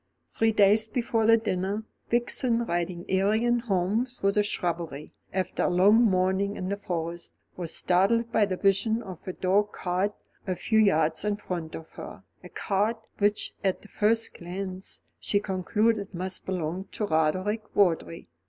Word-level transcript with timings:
Three 0.31 0.51
days 0.51 0.87
before 0.87 1.27
the 1.27 1.37
dinner, 1.37 1.83
Vixen, 2.09 2.65
riding 2.65 3.05
Arion 3.07 3.59
home 3.59 4.07
through 4.07 4.31
the 4.31 4.41
shrubbery, 4.41 5.13
after 5.31 5.61
a 5.65 5.69
long 5.69 5.97
morning 6.03 6.55
in 6.55 6.69
the 6.69 6.75
Forest, 6.75 7.35
was 7.55 7.71
startled 7.75 8.31
by 8.31 8.45
the 8.45 8.57
vision 8.57 9.03
of 9.03 9.27
a 9.27 9.33
dog 9.33 9.71
cart 9.73 10.15
a 10.47 10.55
few 10.55 10.79
yards 10.79 11.23
in 11.23 11.35
front 11.35 11.75
of 11.75 11.91
her, 11.91 12.23
a 12.43 12.49
cart, 12.49 12.97
which, 13.19 13.53
at 13.63 13.83
the 13.83 13.89
first 13.89 14.33
glance, 14.39 15.01
she 15.19 15.39
concluded 15.39 16.15
must 16.15 16.47
belong 16.47 16.87
to 16.93 17.05
Roderick 17.05 17.69
Vawdrey. 17.75 18.27